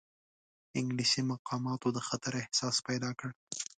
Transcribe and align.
انګلیسي 0.79 1.21
مقاماتو 1.31 1.87
د 1.93 1.99
خطر 2.07 2.33
احساس 2.43 2.75
پیدا 2.87 3.11
کړ. 3.19 3.29